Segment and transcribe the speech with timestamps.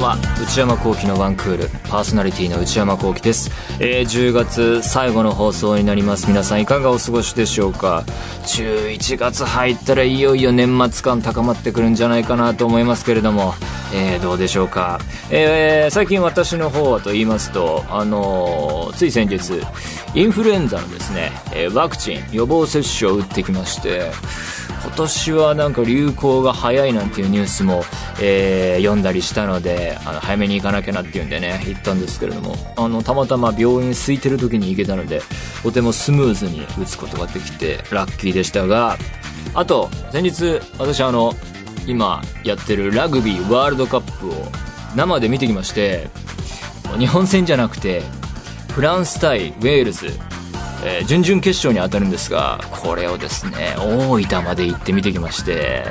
[0.00, 0.16] は。
[0.42, 6.26] 内山聖輝のワンクールパーソナリティの内山聖輝です、えー、10月最後の放送になります。
[6.26, 8.04] 皆さんいかがお過ごしでしょうか
[8.44, 13.52] ？11月入ったらいよいよ年末感高まってくるんじゃないかなと思いますけれども、
[13.94, 14.98] えー、どうでしょうか、
[15.30, 19.52] えー、最近私の方はと言いますとあのー、つい先日
[20.14, 24.10] インフルエンザのですね、え、ワクチン予防接種を打ってきまして
[25.00, 27.84] 年はなんか流行が早いなんていうニュースも、
[28.20, 35.22] えー、読んだりしたのであの早めに行かなきゃなっていうんでね行ったんですけれどもあのたまたま病院空いてる時に行けたので
[35.62, 38.96] とてもスムーズに打つことができてラッキーでしたが
[39.54, 41.32] あと先日私あの
[41.86, 44.32] 今やってるラグビーワールドカップを
[44.94, 46.08] 生で見てきまして
[46.98, 48.02] 日本戦じゃなくて
[48.72, 50.08] フランス対ウェールズ
[50.84, 55.84] えー、準々決勝に当たるんですが、これをですね、大分まで行って見てきまして、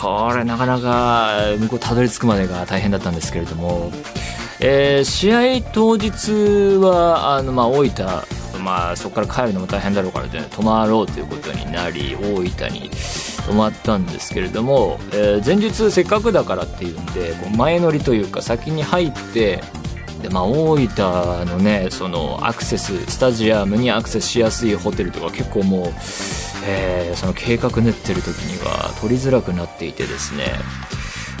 [0.00, 3.92] これなかなか向こうたどり着くまでが大変だったんですけれども、
[4.60, 8.06] えー、試合当日は、あの、まあ、大分、
[8.62, 12.90] まあ、そこから帰るのも大変だろうからで、ね、泊まろうということになり、大分に
[13.46, 19.62] 泊まったんですけれども、えー、前日せっかくだからっていうんで、こう前乗りというか先に入って、
[20.22, 20.86] でまあ、大分
[21.46, 25.86] のねそのアクセススタジアムにアクセスしやすいホテルとか結構もう、
[26.66, 30.44] えー、その計画練ってる時には取りづらくなっていてですね、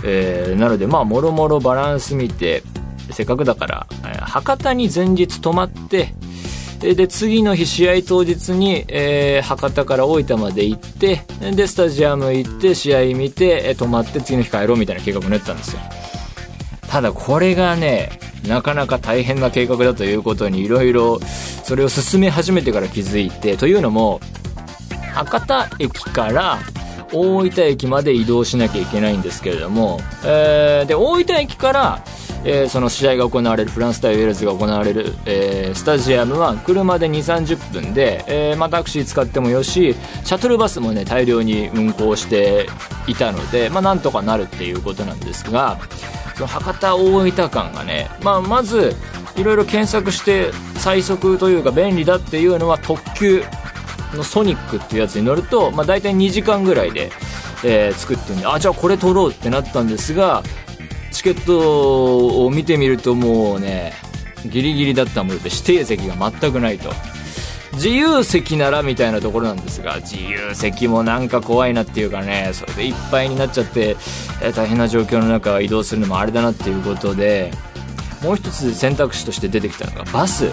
[0.02, 2.62] えー、なのでまあもろもろバランス見て
[3.10, 6.14] せっかくだから、えー、博多に前日泊まって
[6.80, 11.20] で次の日試合当日に、えー、博多から大分まで行って
[11.54, 15.80] でスタジアム行って試合見て、えー、泊まって次の日帰ろうみたいな計画を練ったんですよ。
[16.88, 24.20] ただこれがねなかなか大変な計画だということにいろいろそれを進め始めてから気づいてというのも
[25.12, 26.58] 博多駅から
[27.12, 32.04] 大分駅まで移動しなきゃいけないんですけれども、えー、で大分駅から
[32.42, 39.94] えー、その試合が行われるフランス対ウェールズが行われる、えー、スタジアムは車で2 3 0分で、えまあ、タクシー使ってもよし
[40.24, 42.66] シャトルバスもね大量に運行して
[43.06, 45.78] いたので、まあ、なんとかなるっていうことなんですが
[46.46, 48.94] 博多大分間がね、まあ、まず
[49.36, 53.42] いろいろ検索して最速というか便利だっていうのは特急
[54.14, 57.10] のソニックっていうやつに乗ると、まあ、大体2時間ぐらいで、
[57.64, 60.42] えー、作ってるんであじゃあこれ取ろうってなったんですが
[61.12, 63.92] チケットを見てみるともうね
[64.46, 66.90] ギリギリだったもので指定席が全くないと。
[67.80, 73.96] 自由席ならみたいなところなんですが自由席もなんか怖いなっていうかねそれでいっぱいになっちゃって、
[74.54, 77.50] 大変な状況の中移動するのもあれだなっていうことで
[78.22, 80.50] もう一つ選択肢として出てきたのがバス。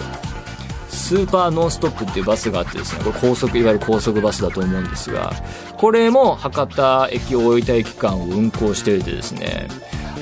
[0.88, 5.32] スーパーノンストップっていうバスがあってですねこれ高速いわゆる高速バスだと思うんですが
[5.76, 9.68] これも博多駅大分駅間を運行していてですね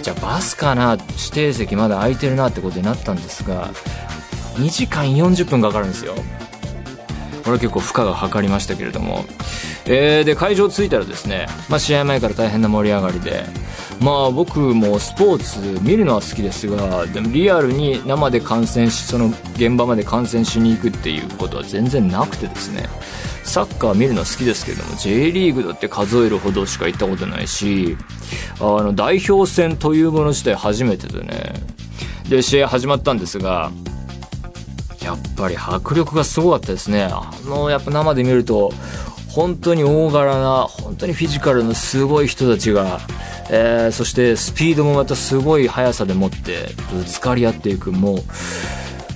[0.03, 3.73] じゃあバスかな指定席まだ空いてるなってことになったんですが
[4.57, 6.15] 2時間40分かかるんですよ。
[7.47, 9.25] これ結構負荷がかかりましたけれども、
[9.87, 13.45] えー、で会場着いたらですね、まあ、試合前から大変な盛り上がりで。
[14.01, 22.89] まあ僕もスポーツ見るのは好きですがでもリアルに生で観戦しその現場まで観戦しに行くっていうことは全然なくてですね。
[23.43, 27.97] サッカー見るの好きですけれども J リーグだって数えるほどしか行ったことないし
[28.59, 31.55] あの代表戦というもの自体初めてでね。
[32.29, 33.71] で試合始まったんですが
[35.07, 38.73] やっぱり迫力がすごかったですねあのやっぱ生で見ると
[39.29, 43.01] 本当に大柄な本当にフィジカルのすごい人たちが、
[43.51, 48.19] えー、そしてスピードもまたすごい速さでもってぶつかり合っていくもう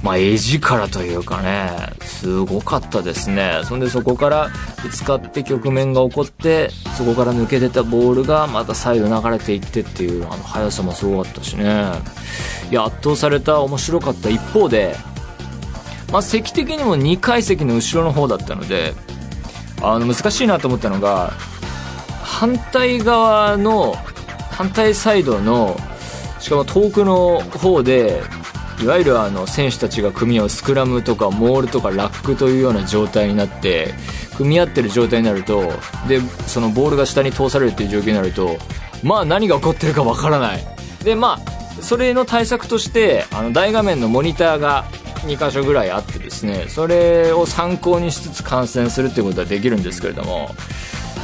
[0.03, 1.71] まあ、絵力というかね、
[2.01, 3.61] すごかったですね。
[3.65, 4.49] そんでそこから
[4.83, 11.85] ぶつかって局面が起こって、そこから抜け出たボールがまた再度流れていってっていう、あの速さもすごかったしね。
[12.71, 14.97] いや、圧倒された面白かった一方で、
[16.13, 18.95] まあ、席的にも2階席の後ろの方だったので
[19.83, 21.33] あの難しいなと思ったのが
[22.23, 23.95] 反対側の
[24.51, 25.77] 反対サイドの
[26.39, 28.23] しかも遠くの方で
[28.83, 33.95] いわゆるあの選手たちが組み合うスクラムとかモールとかラックというような状態になって
[34.37, 35.71] 組み合ってる状態になると
[36.09, 38.57] でそのボールが下に通されるっていう状況になると
[39.03, 40.61] まあ何が起こってるかわからない。
[41.05, 44.85] でまあそれの対策としてあの大画面のモニターが
[45.23, 50.51] 2箇所ぐらいあってですねそれを参考にしつつ観戦するっていうことはできるんですけれども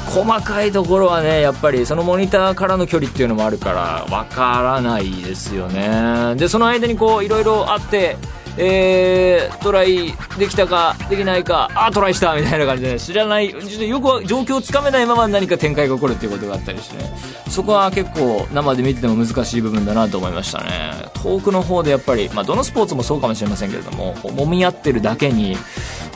[0.07, 6.37] 細かいところはねやっぱりそのモニターからの距離っていうのもあるからわからないですよね。
[6.37, 8.17] でその間にこういろいろあって
[8.59, 17.11] えー、トライできたか、できないか、あ、トライしたみたいな感じで、ね、知らない、よく状況をつかめないまま何か展開が起こるっていうことがあったりしてね、
[17.49, 20.93] そこは結構生で見てても難しい部分だなと思いましたね。
[21.23, 25.57] 遠くの方でやっぱり、まあ、どのスポーツもそうかもしれませんけれども、揉み合ってるだけに、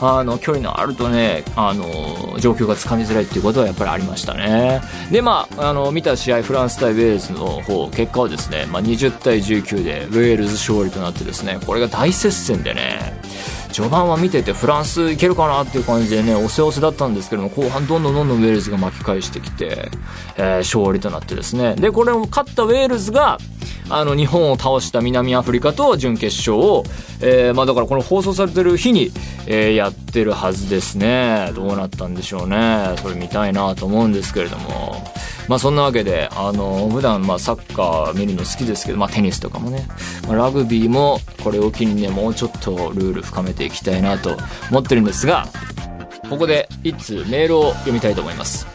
[0.01, 4.81] あの、距離のあるとね、あの、状況がつかみづらいっていうことはやっぱりありましたね。
[5.11, 13.21] で、まあ、あの、見た試合、フランス対ウェールズの方、結果はですね、まあ、20対19でウェールズ勝利となってですね、これが大接戦でね、
[13.71, 19.89] 序盤は見ててフランスいけるかなっていう感じでね、押せ押せだったんですけども、後半どんどんどんどんウェールズが巻き返してきて、
[20.37, 21.75] えー、勝利となってですね。
[21.75, 23.37] で、これを勝ったウェールズが、
[23.89, 26.83] あの、日本を倒した南アフリカと準決勝を、
[27.21, 29.11] えー、まあだからこの放送されてる日に、
[29.47, 31.51] えー、やってるはずですね。
[31.55, 32.95] どうなったんでしょうね。
[33.01, 35.03] それ見たいなと思うんですけれども。
[35.47, 39.87] まあそんなわけで、あの、普段まあサッカー見るの好きですけど、まあテニスとかもね、
[40.27, 44.37] まあ、ラグビーもこれを機にね、もうちょっとルール深めていきたいなと
[44.69, 45.47] 思ってるんですが、
[46.29, 48.67] ここで一通メールを読みたいと思います。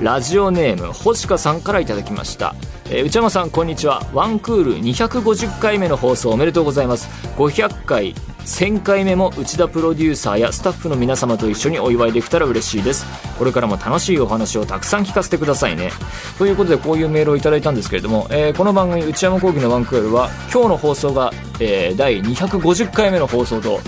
[0.00, 2.54] ラジオネーム、星香さんからいただきました。
[2.92, 13.06] えー、内山さんこんにちはワンクール250回目の放送おめでとうございます500回1000回目も内田プロデューサーやスタッフの皆様と一緒にお祝いできたら嬉しいです。
[13.38, 15.90] これからも楽しいお話をたくさん聞かせてくださいね。
[16.38, 23.80] ということでこういうメールをいただいたんですけれども、えー、この番組内山講義のワンクールは今日の放送が、えー、第250回目の放送と、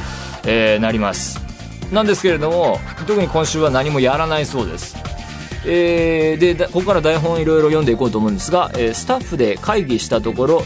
[0.47, 1.41] えー、なります。
[1.93, 4.97] なんですけれども特に今週は何もやらないそうです。
[5.65, 10.63] えー、でここから台本いろいろ読んでいこうと思うんですが、えー、スタッフで会議したところ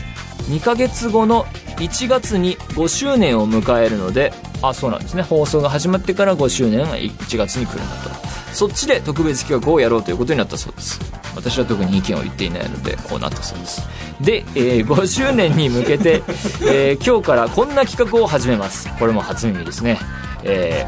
[0.48, 1.44] 2ヶ月後の
[1.78, 4.32] 1月に5周年を迎えるので
[4.62, 5.22] あそうなんですね。
[5.22, 8.10] 放送が始まってから5周年は1月に来るんだと。
[8.52, 11.00] そっちで特別企画をやろうということになったそうです。
[11.34, 13.86] 私は特に意見を言っていないのでこうなったそうです。
[14.20, 16.22] で、えー、5周年に向けて、
[16.64, 18.88] えー、今日からこんな企画を始めます。
[18.98, 19.98] これも初耳ですね、
[20.42, 20.86] え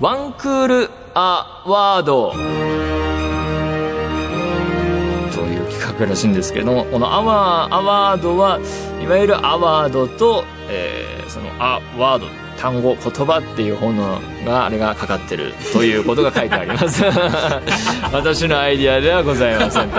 [0.00, 2.81] ー、ワンクールアワード。
[5.94, 8.58] くらしいんですけれどもこのアワーアワードは
[9.00, 12.26] いわゆるアワードと、えー、そのアワード
[12.58, 17.02] 単語言葉っていう本のがあれがかかってるということが書いてあります。
[18.12, 19.96] 私のアイディアではございませんと。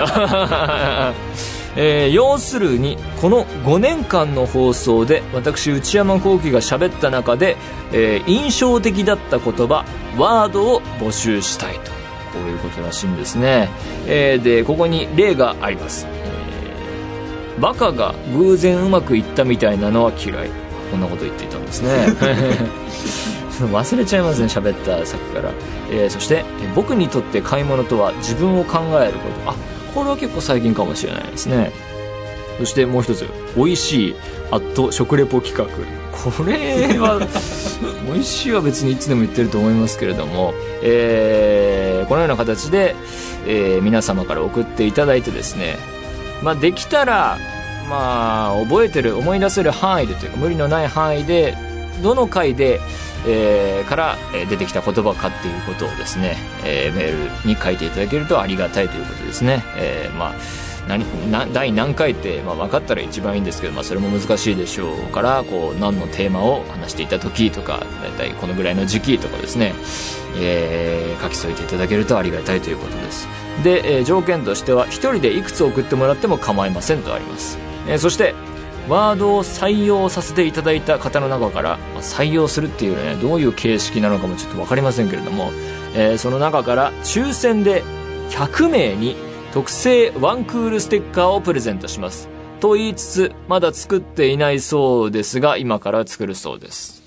[1.76, 7.58] えー、要するにこの5年間の放送で私内山聖輝が喋った中で、
[7.92, 9.84] えー、印象的だった言葉
[10.18, 11.93] ワードを募集したいと
[12.38, 13.70] いうことらしいんですね。
[14.08, 16.08] えー、で、ここに例があります。
[16.10, 20.50] えー、バカが偶然うまくいったみたいなのは嫌い。
[20.92, 22.08] こんなこと言っていたんですね。
[23.72, 25.52] 忘れちゃいますね、喋った先から。
[25.92, 26.44] えー、そして、
[26.76, 29.52] 僕にとって買い物とは自分を考えること。
[29.52, 29.56] あ、
[29.94, 31.72] これは結構最近かもしれないですね。
[32.60, 34.16] そしてもう一つ、美味しい、
[34.52, 36.03] アット食レポ企画。
[36.14, 37.20] これは、
[38.06, 42.96] 美味しいは別にいつでも言ってると思いますけれども、えー、このような形で、
[43.48, 45.78] えー、皆様から送っていただいてですね、
[46.44, 47.38] まあ、できたら、
[47.90, 51.58] まあ、覚えてる、思い出せる範囲でというか、無理のない範囲で、
[52.02, 52.80] どの回で、
[53.26, 54.18] えー、から
[54.50, 59.64] 出てきた言葉かっていうことをですね、えー、メールに書いていただけるとありがたいということですね。
[59.78, 60.34] えー、まあ
[60.88, 69.74] 何な第何回って、まあ、分かったら一番いいんですけど、まあ、それも難しいでしょうからこう何のテーマを話していた時とか大体このぐらいの時期とかですね、
[70.38, 73.28] えー、書き添えていただけるとありがたいということです。
[73.64, 78.34] で、えー、条件としては1人でいくつ送ってもらっても構いませんとあります、えー、そして
[78.90, 85.52] ワードを採用させていただいた方の中から、まあ、採用するっていうねどういう形式なのかもちょっと分かりませんけれども、
[85.96, 87.84] えー、その中から抽選で
[88.30, 89.16] 100名に
[89.54, 92.28] 特製ワンクールステッカーをプレゼントします。
[92.60, 97.04] と言いつつ、まだ作っていないそうですが、今から作るそうです。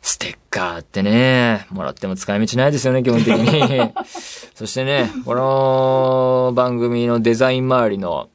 [0.00, 3.92] ステッカーってね、もらっても使い道ないですよね、基本的に。
[4.54, 8.28] そしてね、この番組のデザイン周りの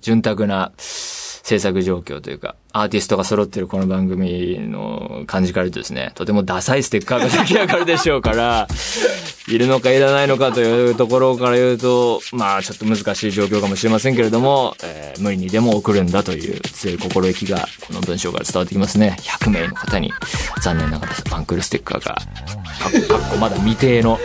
[0.00, 8.66] 潤沢な制作状況というか、アーティストが揃ってるこの番組の感じからですね、とてもダサいステッカーが出来上がるでしょうから、
[9.46, 19.18] いるのかいらないのかというところから言うと、まあちょっと難しい状況かもしれませんけれども、えー、無理にでも送るんだという強い心意気がこの文章から伝わってきますね。
[19.20, 20.12] 100名の方に
[20.60, 24.18] 残念ながらバンクルステッカーが、かっこまだ未定の、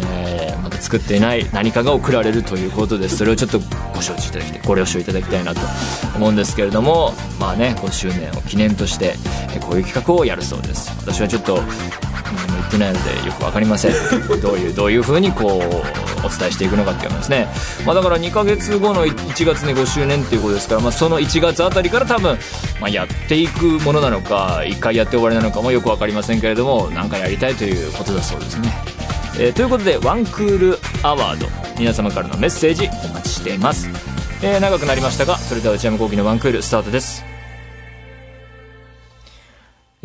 [0.00, 3.08] えー、まだ作っていない何かが送られるということで。
[3.08, 3.60] それをちょっと
[3.94, 5.60] ご承知いただきたい、ご了承いただきたいなと
[6.16, 9.14] 思うんですけれども、まあね、5周年を記念として、
[9.60, 10.90] こういう企画をやるそうです。
[10.98, 11.60] 私はちょっと、
[12.32, 13.92] 何も言ってないのでよく分かりません
[14.40, 15.62] どういうどういうふうにこ
[16.22, 17.48] うお伝えしていくのかっていうのですね、
[17.84, 22.38] まあ、だから2ヶ月後の1月に5周年っていうことですから、まあ、その1月あたりから多分、
[22.80, 28.72] まあ、やっていくものなのか1回やって終わりなのかもよく分かりませんけれども何かやりたいということだそうですね、
[29.38, 31.46] えー、ということでワンクールアワード
[31.78, 33.88] 皆様からのメッセージお待ちしています、
[34.42, 37.24] えー、長くなりましたがそれでは内山昂輝のワンクールスタートです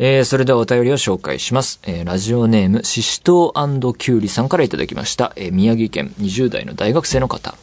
[0.00, 1.80] えー、それではお便りを紹介します。
[1.82, 5.32] えー、ラジオネーム、ししとうきゅうりさんからいただきました。
[5.34, 7.56] えー、宮城県20代の大学生の方。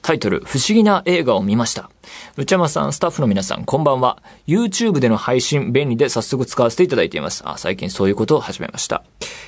[0.00, 1.90] タイトル、不思議な映画を見ました。
[2.36, 4.22] 内山さん、スタッフの皆さん、こんばんは。
[4.46, 7.42] YouTube での配信、便利で早速使わせていただいています。
[7.44, 9.02] あ、最近そういうことを始めました。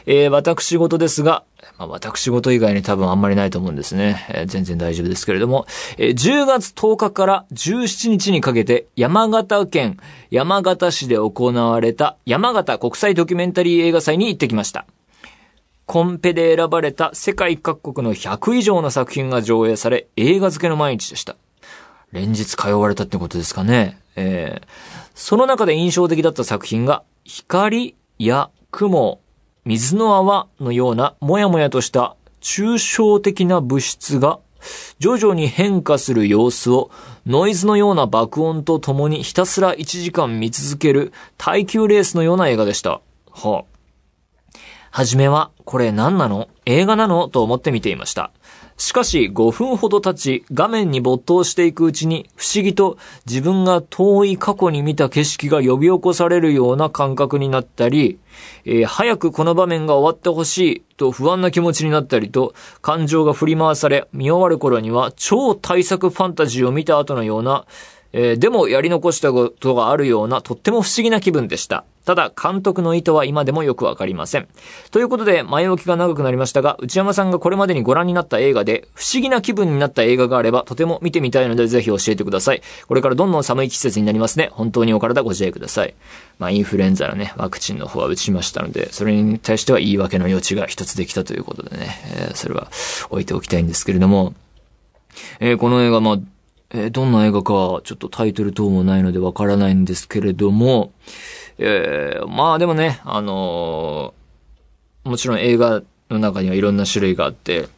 [0.06, 1.44] えー、私事ですが、
[1.78, 4.26] まあ、私事以外に多分あんまりないと思うんですね。
[4.28, 5.66] えー、全然大丈夫ですけれども、
[5.98, 9.98] えー、10月10日から17日にかけて、山形県
[10.30, 14.86] 山形市で行われた山形国際ドキュメンタリー映画祭に行ってきました。
[15.86, 21.36] コンペで選ばれた世界各国の100以上の作品が上映され、映画漬けの毎日でした。
[22.12, 23.98] 連日通われたってことですかね。
[24.16, 24.66] えー、
[25.14, 29.20] その中で印象的だった作品が、光や雲、
[29.64, 34.38] 水の泡のようなもやもやとした抽象的な物質が
[34.98, 36.90] 徐々に変化する様子を
[37.26, 43.00] ノイズのような爆音とともにひたすら1時間見続ける耐久レースのような映画でした。
[43.30, 43.64] はあ
[44.90, 46.48] はじめは、これ何なの？
[46.66, 47.28] 映画なの？
[47.28, 48.30] と思って見ていました。
[48.76, 58.18] しかし5分ほど経ち、画面に没頭していくうちに、不思議と自分が遠い過去に見た景色が呼び起こされるような感覚になったり、
[58.64, 62.52] えー、早くこの場面が終わってほしいと不安な気持ちになったりと、
[62.82, 67.66] 感情が振り回され、見終わる頃には超大作ファンタジーを見た後のような、
[68.16, 71.84] えー、でもやり残したことがあるようなとっても不思議な気分でした。
[72.04, 74.46] ただ、監督の意図は今でもよくわかりません。
[74.92, 82.62] ということで、前置きが長くなりましたが、内山さんがこれまでにご覧になった映画で、不思議な気分になった映画があれば、とても見てみたいので、ぜひ教えてください。
[82.86, 84.50] これからどんどん寒い季節になりますね。
[84.52, 85.94] 本当にお体ご自愛ください。
[86.38, 92.68] まあ、インフルエンザのね、ワクチンの方は打ちましたので、それに対しては言い訳の余地が一つできたということでね、えー、それは
[93.10, 94.34] 置いておきたいんですけれども、
[95.40, 96.18] えー、この映画、まあ、
[96.74, 97.52] えー、どんな映画か
[97.84, 100.92] ちょっとタイトル等もないのでわからないんですけれども、
[101.58, 107.68] えー、まあでもね、あのー、もちろん映画の中にはいろんな種類があって、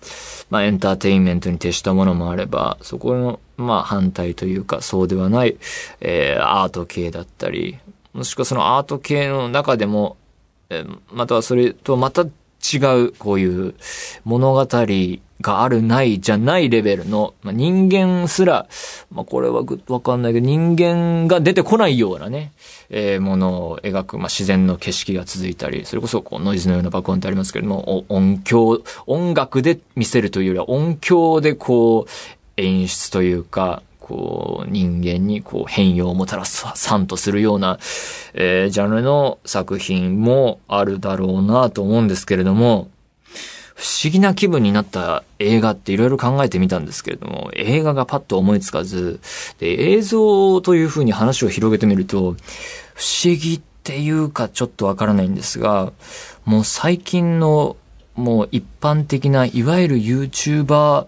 [0.48, 5.56] まあエンターテインメントに徹したものもあれば、そこの、まあ反対というか、そうではない、
[6.00, 7.78] えー、アート系だったり、
[8.14, 10.16] もしくはそのアート系の中でも、
[10.70, 13.74] えー、またはそれとまた違う、こういう
[14.24, 14.66] 物語
[15.40, 18.66] があるないじゃないレベルの、まあ、人間すら、
[19.10, 22.52] まあ、これはわかんないけど、人間が出てこないようなね、
[22.88, 32.10] えー、ものを描く、まあ、自然の景色が続いたり、それこそこうノイズのような爆音ってありますけれども、音響、音楽で見せるというよりは音響でこう、
[32.56, 37.78] 演出というか、こう、人間にこう変容をもたらす、賛とするような、
[38.34, 42.88] えー、ジャンルの作品もあるだろうなと思うんですけれども、
[43.76, 49.20] 不思議な気分になった映画っていろいろ考えてみたんですけれども、映画がパッと思いつかず、
[49.58, 55.92] で、映像というふうに話を広げてみると、不思議っていうかちょっとわからないんですが、
[56.46, 57.76] もう最近の
[58.14, 61.06] もう一般的ないわゆる YouTuber、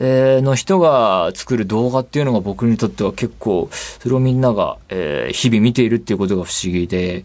[0.00, 4.78] の人が作る動画っていうのが僕にとっては結構、それをみんなが、
[5.30, 7.24] 日々見ているっていうことが不思議で、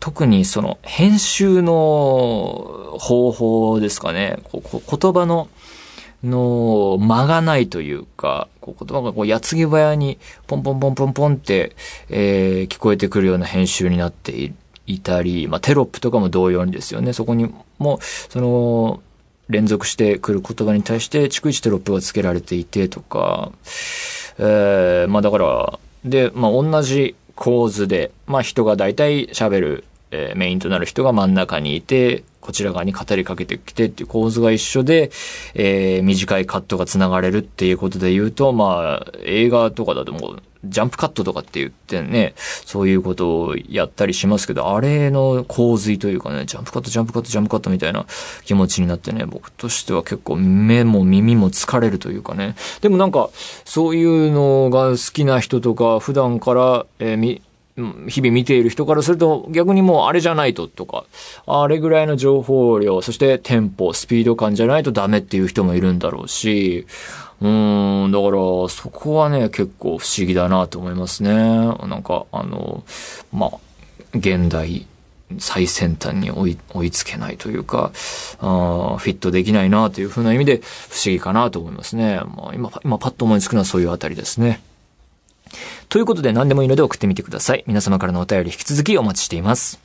[0.00, 4.38] 特にその編集の方法ですかね。
[4.44, 5.48] こう言葉の、
[6.24, 11.76] の間がないというか、こう言葉がこう矢継ぎ早にポンポンポンポンポンって、
[12.08, 14.52] えー、聞こえてくるような編集になって
[14.86, 17.12] いたり、まあテロップとかも同様にですよね。
[17.12, 19.02] そこにも、その、
[19.50, 23.52] 連続してくる言葉に対して逐一テロップが付けられていてとか、
[24.38, 35.10] えー、まあだから、で、まあ同じ構図で、まあ人が大体喋るえー、メインとなる人が真ん中にいて、こちら側に語りかけてきてっていう構図が一緒で、
[35.54, 48.04] えー、短いカットが繋がれるっていうことで言うと、まあ、映画とかだともう、ジャンプカットとかって言ってね、そういうことをやったりしますけど、あれの洪水というかね、ジャンプカット、ジャンプカット、ジャンプカットみたいな
[48.44, 52.56] 気持ちになってね、僕としては結構目も耳も疲れるというかね。
[52.82, 53.30] でもなんか、
[53.64, 57.40] そういうのが好きな人とか、普段から、えー、
[58.08, 61.04] 日々見ている人からすると逆にもうあれじゃないととか、
[61.46, 66.86] あれぐらいの情報量、そしてテンポ、スピード感じゃないとダメっていう人もいるんだろうし、
[67.40, 71.32] うん、だからそこはね、結構不思議だなと思いますね。
[71.32, 72.84] なんか、あの、
[73.32, 73.50] まあ、
[74.14, 74.86] 現代
[75.38, 77.92] 最先端に追い追いつけないというか、
[78.40, 82.20] あフィットできないなというふうな意味で不思議かなと思いますね。
[82.36, 84.60] まあ、今、今パッと思いつくのはそういうあたりですね。
[85.90, 87.64] ということで何でもいいので送ってみてください。
[87.66, 89.80] 皆様からのお便り引き続きお待ちしています。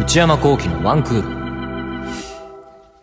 [0.00, 2.18] 内山幸喜のワンクール。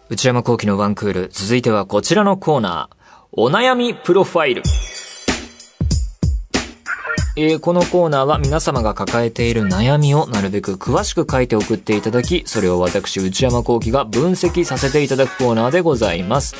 [0.09, 1.29] 内山幸喜のワンクール。
[1.31, 2.95] 続いてはこちらのコーナー。
[3.31, 4.63] お悩みプロファイル。
[7.37, 16.55] えー、このコーナーは皆様が抱えている悩みをなるべく詳しく書いて送っていただき、それを私、内山幸喜が分析させていただくコーナーでございます。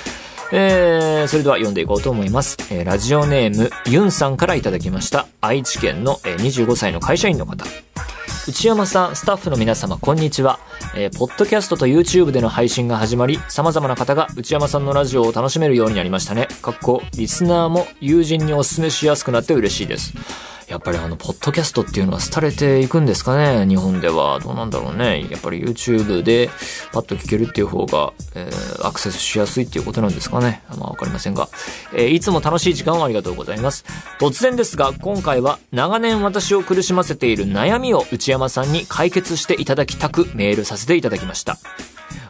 [0.51, 2.57] えー、それでは読んでいこうと思います。
[2.71, 5.27] えー、ラジオネーム、ユンさんからいただきました。
[5.39, 7.65] 愛知県の、えー、25歳の会社員の方。
[8.47, 10.59] 内山さん、スタッフの皆様、こんにちは。
[10.93, 16.49] えー、ポッドキャストと YouTube での配信が始まり、様々な方が内山さんのラジオを楽しめるようになりましたね。
[16.61, 20.13] かっこ、リスナーも友人にお勧めしやすくなって嬉しいです。
[20.75, 24.41] やっぱりあの、ポッドキャストっていうのは廃れていくんですかね日本では。
[24.41, 25.25] どうなんだろうね。
[25.29, 26.49] やっぱり YouTube で
[26.91, 30.63] パッと聞けるっていう方が、えー、アクセスしやすいっていうことなんですかね。
[30.77, 31.47] まあわかりませんが。
[31.93, 33.85] えー、いつも楽しい時間をありがとうございます。
[34.19, 41.57] 突然ですが、今回は長年私を苦しませている悩みを内山さんに解決していただきたくメールさせていただきました。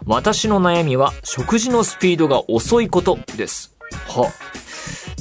[0.06, 3.76] 私の悩みは食事のスピードが遅いことです。
[4.08, 4.32] は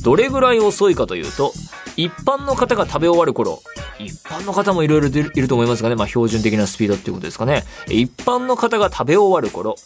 [0.05, 1.55] どれぐらい遅いかというと、
[1.97, 3.63] 一般の方が食べ終わる頃、
[3.99, 7.65] 一般の方もいろいろいると思いますがね、まあ標準的なスピードっていうことですかね。
[7.89, 9.77] 一般の方が食べ終わる頃、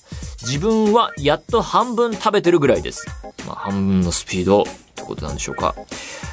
[0.43, 3.07] 自分はやっと半分食べてるぐらいです。
[3.47, 4.65] まあ半分のスピードっ
[4.97, 5.77] てことなんでしょうか。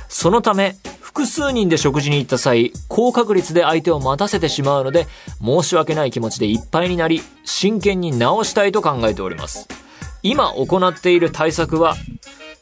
[0.09, 5.07] そのため、複数人で食事に行った際、高確率で相手を待たせてしまうので、
[5.43, 9.67] 申し訳ない気持ちでいっぱいになり、真剣に直したいと考えております。
[10.23, 11.95] 今行っている対策は、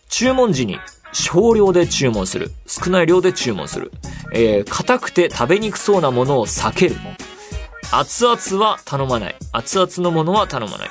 [0.09, 0.79] 注文時に
[1.13, 2.51] 少量で注文する。
[2.67, 3.91] 少ない量で注文する。
[4.33, 6.95] えー、硬くて食べにくそうなものを避ける。
[7.91, 9.35] 熱々は頼まない。
[9.51, 10.89] 熱々のものは頼まない。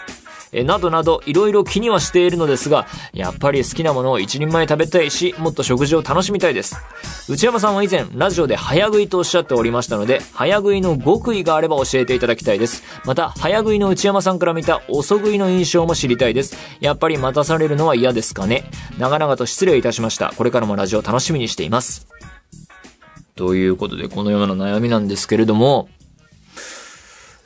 [0.52, 6.76] えなどなど、いろいろ気にはしているのですが、やっぱり好きなものを一人前食べたいし、もっと食事を楽しみたいです。
[7.28, 12.82] 内山さんは以前、ラジオで早食いとおっしゃっておりましたので、早食いの極意があれば教えていただきたいです。
[13.06, 16.56] また、早食いの内山さんから見た遅食いの印象も知りたいです。
[16.80, 18.70] やっぱり待たされるのは嫌ですかね。
[18.98, 20.34] 長々と失礼いたしました。
[20.36, 22.06] これからもラジオ楽しみにしています。
[23.36, 25.88] ということで、このような悩みなんですけれども、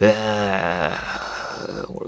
[0.00, 1.15] えー、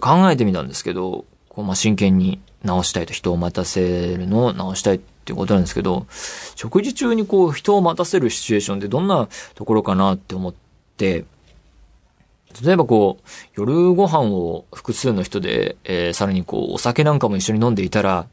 [0.00, 6.06] 考えてみたんですけど、こうま真剣に直したいと人を待たせるのを直したいっていうことなんですけど、
[6.54, 10.54] 食事中にこう人を待たせるシチュエーションってどんなところかなって思っ
[10.96, 11.24] て、
[12.64, 18.26] 例えばこう、夜ご飯を複数の人で、えー、さらにこう、お酒なんかも一緒に飲んでいたら、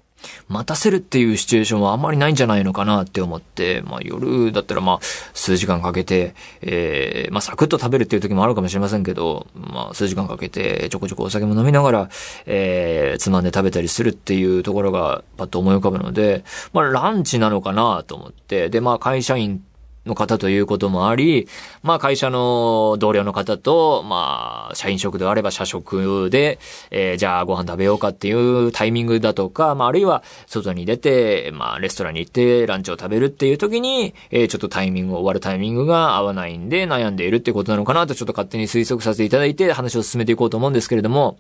[0.48, 5.00] 待たせるっていうシチュエーションはあんまりないんじゃないのかなって思って、まあ夜だったらまあ
[5.34, 12.10] 数時間かけて、えー、まあサクッと食べるっていう時もあるかもしれませんけど、まあ数時間かけてちょこちょこお酒も飲みながら、
[12.46, 19.64] えー、つまんで食べたりするっていうところがパッと思い浮かぶので、まあランチなのかなと思って、でまあ会社員
[20.06, 21.48] の方ということもあり、
[21.84, 26.60] まあ会社の同僚の方と、まあ社員食であれば社食で、
[26.92, 41.38] えー、じゃあご飯食べようかっていうタイミングだとか、まああるいは外に出て、まあレストランに行ってランチを食べるっていう時に、えー、ちょっとタイミング、終わるタイミングが合わないんで悩んでいるってことなのかなとちょっと勝手に推測させていただいて話を進めていこうと思うんですけれども、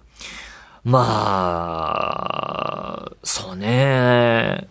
[0.85, 1.01] ま
[3.09, 4.67] あ、そうね。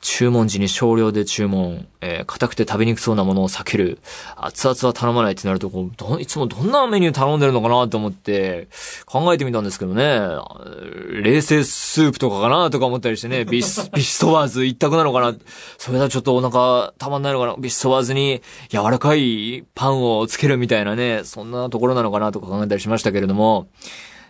[0.00, 3.98] 注文時に少量で注文、えー、硬くて食べにくそうなものを避ける、
[4.36, 8.68] 熱々は頼まないってなると、こうどいつもどんなメニュー頼んでるのかなと思って
[9.06, 10.20] 考えてみたんですけどね、
[11.22, 15.34] 冷製スープとかかなとか思ったりしてね、 ビス、ビシソワーズ一択なのかな、
[15.78, 23.68] それだとちょっとお腹たまんないのかな、ビシソワーズに柔らかいパンをつけるみたいなね、そんなところなのかなとか考えたりしましたけれども、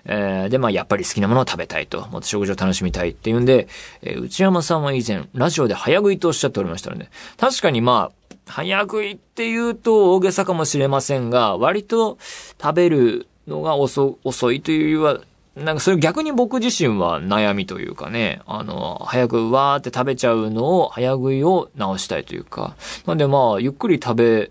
[0.04, 3.68] えー、で、まあ、やっぱり好きなものを食べたいと、もっと食事を楽しみたいっていうんで、
[4.02, 12.18] えー、内山さんは以前、ラジオで早食いとおっしゃっておりましたので、確かにまあ、早食いって言うと大げさかもしれませんが、割と
[12.60, 15.20] 食べるのが遅、遅いというよりは、
[15.56, 24.50] なんかそれ逆に僕自身は悩みというかね、あの、早くわーって食べちゃうのを、早食いを直したいというか、なんでまあ、ゆっくり食べ、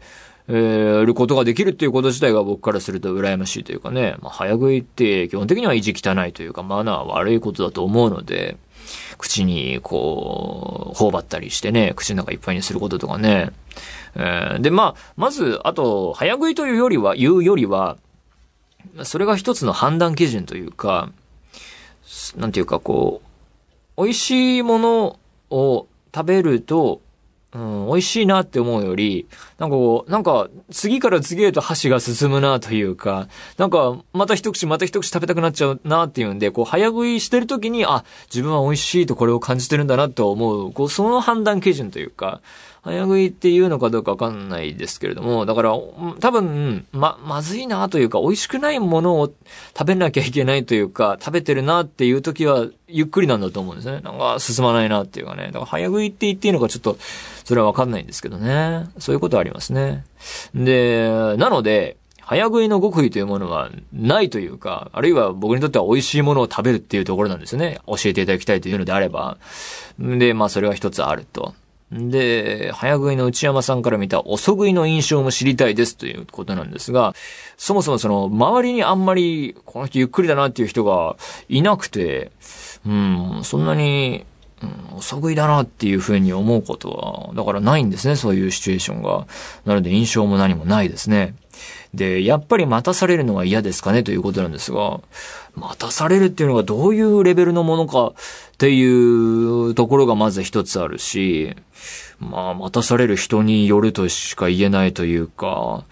[0.51, 8.57] えー、ることができるっていうこと自体が僕からすると羨ましいというかね、まあ、早食いって基本的には意地汚いというか、マナー悪いことだと思うので、
[9.19, 13.51] 口にこう、頬張ったりしてね、口の中いっぱいにすることとかね。
[14.15, 17.97] えー、で、まあ、まず、あと、早食いというよりは、言うよりは、
[19.03, 21.11] それが一つの判断基準というか、
[22.37, 23.21] なんていうかこ
[23.97, 25.19] う、美味しいもの
[25.51, 27.01] を食べると、
[27.51, 42.41] うん、美味しいなって思うより、なんかこう、なんか、次から次へと箸が進むなというか、なんか、また一口また一口食べたくなっちゃうなっていうんで、こう、早食いしてる時に、あ、自分は美味しいとこれを感じてるんだなと思う、こう、その判断基準というか、
[42.81, 45.73] 早食いっていうのかどうかわかんないですけれども、だから、
[46.19, 49.31] 多分、ま、まずいなというか、美味しくないものを
[49.77, 53.99] 食べなきゃいけないというか、食べてるなっていう時は、ゆっくりなんだと思うんですね。
[54.01, 55.47] なんか、進まないなっていうかね。
[55.47, 56.97] だから、早食いって言っていいのかちょっと、
[57.43, 58.87] それはわかんないんですけどね。
[58.97, 60.05] そういうことありますね。
[60.55, 61.97] で、なので、
[62.29, 67.79] 早食いの極意というものはないというか、あるいは僕にとっては美味しいものを食べるっていうところなんですね。
[67.87, 69.39] 教えていただきたいというのであれば。
[69.97, 71.55] で、まあそれは一つあると。
[71.91, 77.15] で、早食いの内山さんから見た遅食いの印象も知りたいですということなんですが、
[77.57, 82.31] そもそもその、周りにあんまり、この人ゆっくりだなっていう人がいなくて、
[82.85, 84.25] うん、そんなに、
[84.61, 89.27] うん、遅食いだなっていうふうに思うことは、だからないんですね、そういうシチュエーションが。
[89.65, 91.35] なので印象も何もないですね。
[91.93, 95.01] で、やっぱり待たされるのは嫌ですかねということなんですが、
[95.55, 98.13] 待たされるっていうのがどういうレベルのものかっ
[98.57, 101.55] ていうところがまず一つあるし、
[102.19, 105.85] まあ、待たされる人によるとしか言えないというか、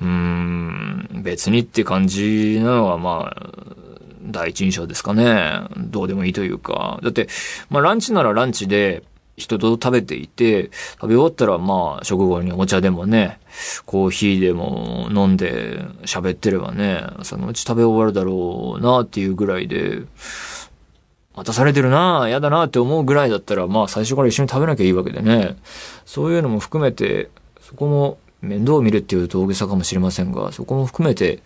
[0.00, 5.62] うーん、別にって感じなのはまあ、第一印象ですかね。
[5.76, 7.00] どうでもいいというか。
[7.02, 7.28] だって、
[7.68, 9.02] まあランチならランチで、
[9.40, 13.40] 人と食べていて、食べ終わったらまあ、食後にお茶でもね、
[13.86, 20.02] コーヒーでも飲んで喋ってればね、そのうち食べ終わるだろうなっていうぐらいで、
[21.34, 25.56] 待たされてるな嫌だなって思うぐらいだったら、まあ最初から一緒に食べなきゃいいわけでね。
[26.04, 27.30] そういうのも含めて、
[27.60, 31.40] そこも面倒を見るっていうと大げさかもしれませんが、そこも含めて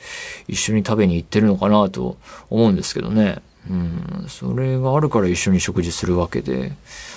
[0.49, 2.17] 一緒に食べに行ってるのかなと
[2.51, 3.43] 思うんですけどね。
[3.69, 6.73] うん、それがあるから一緒に食事するわけで、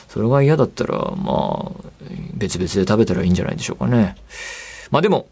[0.08, 1.90] それが嫌だったら、まあ、
[2.34, 4.16] 別々で食べたらいいんじゃないでしょうかね。
[4.90, 5.28] まあでも、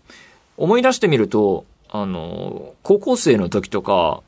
[0.58, 4.22] 思い出してみると、あの、高校生の時とか、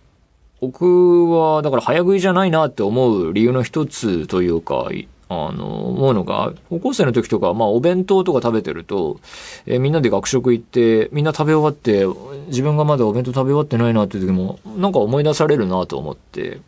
[0.61, 4.89] 僕は、だから早食いじゃないなって思う理由の一つというか、
[5.29, 9.19] あの、思うのが、高校生の時とか、まあお弁当とか食べてると、
[9.65, 12.05] えー、みんなで学食行って、みんな食べ終わって、
[12.47, 16.59] 自分がまだお弁当食べ終わってないなっていう時も、なんか思い出されるなと思って、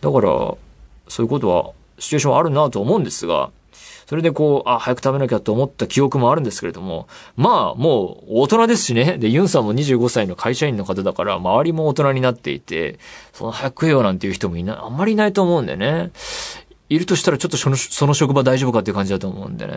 [0.00, 0.28] だから、
[1.08, 3.50] そういうことは、シチュエーションあるなと思うんですが、
[4.08, 9.18] それでこう、あ、早く食べなきゃと思った記憶もあるんですけれども、まあ、もう大人ですしね。
[9.18, 12.98] で、ユンさんも25歳の会社員の方だから、周りも大人になっていて、
[13.34, 16.10] その早く食えよなんていう人もいない、あんまりいないと思うんでね。
[16.88, 19.74] いるとしたらちょっとその、その職場大丈夫かっていう感じだと思うんでね。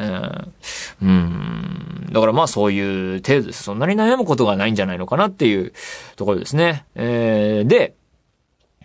[1.02, 2.10] うん。
[2.12, 2.80] だからまあそうい
[3.18, 3.64] う程度です。
[3.64, 5.74] そんなに悩むことがないんじゃないのかなっていう
[6.16, 6.86] ところですね。
[6.96, 7.96] えー、で、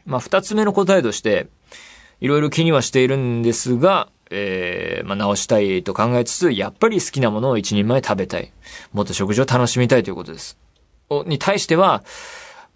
[0.04, 1.48] まあ二つ目の答えとして、
[2.20, 8.52] いろいろ気にはしているんですが、えー、まあ、直したいと考えつつ、やっぱり好きなものを一人前食べたい。
[8.92, 10.58] もっと食事を楽しみたいということです。
[11.08, 12.02] お、に対しては、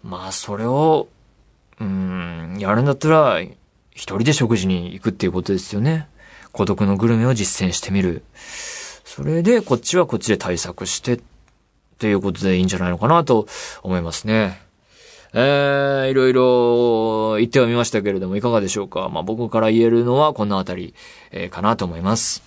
[0.03, 1.09] まあ、それを、
[1.79, 3.41] うん、やるんだったら、
[3.93, 6.07] 一人で食事に行くっていうことですよね。
[6.51, 8.23] 孤独のグルメを実践してみる。
[9.03, 11.19] それで、こっちはこっちで対策して、
[11.99, 13.47] ということでいいんじゃないのかなと
[13.83, 14.61] 思いますね。
[15.33, 19.09] えー、いろいろ言ってはみましたけれども、いかがでしょうか。
[19.09, 20.93] まあ、僕から言えるのはこのあたり、
[21.31, 22.43] えー、かなと思います。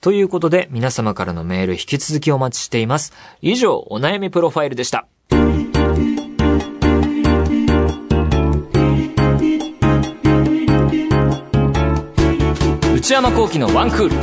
[0.00, 3.12] ということで、皆様からのメール引き続きお待ちしています。
[3.42, 5.06] 以上、お悩みプロファイルでした。
[13.06, 14.16] 内山幸喜のワンクール。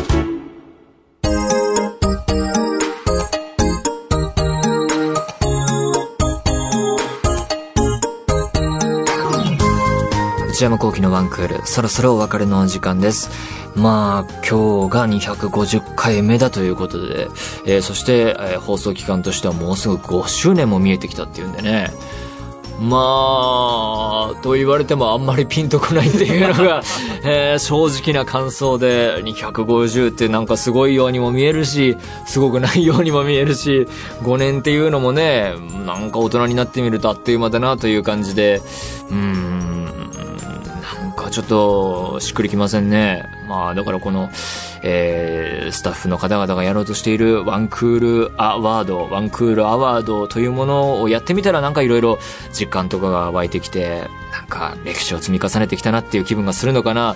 [10.49, 13.29] 内山幸喜のワンクール、そろそろお別れの時間です。
[13.73, 17.29] まあ、今日が250回目だということで、
[17.65, 21.89] えー、そして、えー、放送期間としてはもうすぐ5周年も見えてきたっていうんでね、
[22.83, 26.81] まあ、と言われてもあんまりピンとこないっていうのが、
[27.23, 33.87] えー、正直な感想で、250ってなんかすごいようにも見えるし、すごくないようにも見えるし、
[34.23, 35.53] 5年っていうのもね、
[35.85, 38.61] なんか大人になってみるとあっという間だなという感じで、
[39.09, 39.63] うーん、
[41.33, 43.25] ちょっとしっくりきませんね。
[43.47, 44.29] まあ、だからこの、
[44.83, 52.19] えー、スタッフの方々がやろうとしているワンクールアワード、ワンクールアワードというものをやってみたらなんかいろいろ
[52.51, 57.15] 実感とかが湧いてきて、なんか歴史を積み重ねてきたなっていう気分がするのかな、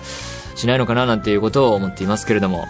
[0.55, 2.65] しないのかななんていうことを思っていますけれども、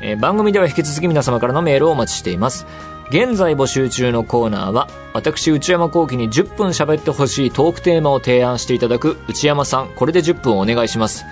[0.00, 2.66] えー、番組では引き続き皆様からのメールをお待ちしています。
[3.10, 11.24] 現在募集中のコーナーは、私、内山幸輝に10分喋ってほしいトークテーマを提案していただく、内山さん、これで10分お願いします。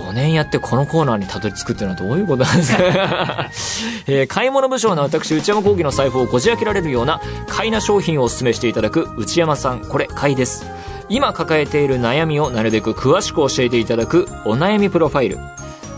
[0.00, 2.82] 5年やってこのコーナーにたどり着くっていうのはどういうことなんですか、
[4.06, 10.66] えー買い物部署の私、内山幸輝の財布をこじ開けられるような買いな商品をお勧めしていただく内山さん、これ買いです。
[11.08, 15.38] 今抱えている悩みをなるべく詳しく教えていただくお悩みプロファイル。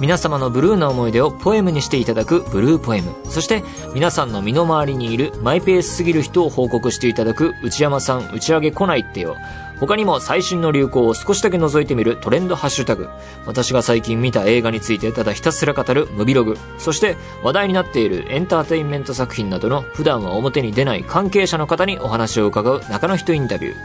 [0.01, 3.17] 皆様のブルーな思い出をポエムにしていただくブルーポエム。
[3.25, 9.37] そして、皆さんの身の回りにいるマイペースすぎる人を報告していただく内山さん打ち上げ来ないってよ。
[9.81, 13.09] 他にも最新の流行を少しだけ覗いてみるトレンドハッシュタグ。
[13.47, 16.57] 私が最近見た映画についてただひたすら語るムビログ。
[16.79, 23.77] そして、話題になっているエンターテインメント作品などの普段は表に出ない関係者の方にお話を伺う中の人インタビュー。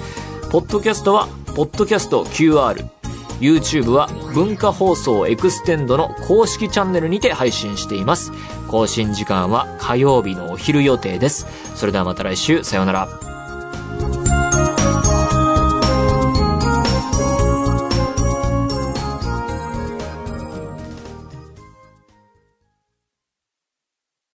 [0.50, 2.95] ポッドキャストは、ポッドキャスト QR。
[3.40, 8.32] YouTube は文化放送エクステンドの公式チャンネルにて配信しています。
[8.68, 11.46] 更新時間は火曜日のお昼予定です。
[11.74, 13.25] それではまた来週、さようなら。